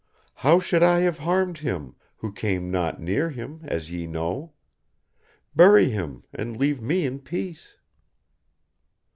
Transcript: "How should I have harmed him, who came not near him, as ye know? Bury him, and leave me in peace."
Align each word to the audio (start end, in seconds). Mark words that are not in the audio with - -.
"How 0.33 0.59
should 0.59 0.81
I 0.81 1.01
have 1.01 1.19
harmed 1.19 1.59
him, 1.59 1.93
who 2.17 2.31
came 2.33 2.71
not 2.71 2.99
near 2.99 3.29
him, 3.29 3.59
as 3.61 3.91
ye 3.91 4.07
know? 4.07 4.53
Bury 5.55 5.91
him, 5.91 6.23
and 6.33 6.57
leave 6.57 6.81
me 6.81 7.05
in 7.05 7.19
peace." 7.19 7.75